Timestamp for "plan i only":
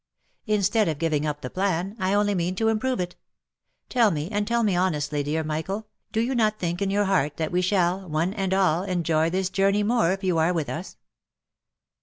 1.51-2.33